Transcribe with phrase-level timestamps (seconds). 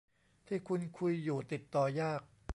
[0.47, 2.21] ที่คุณคุยอยู่ติดต่อยาก